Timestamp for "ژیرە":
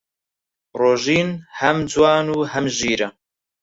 2.77-3.07